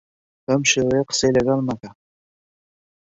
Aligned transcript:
بەو 0.45 0.61
شێوەیە 0.71 1.01
قسەی 1.09 1.35
لەگەڵ 1.37 1.59
مەکە. 1.69 1.89